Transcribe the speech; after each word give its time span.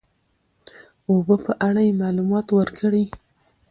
او 1.07 1.15
په 1.45 1.51
اړه 1.67 1.81
يې 1.87 1.97
معلومات 2.01 2.47
ورکړي. 2.57 3.03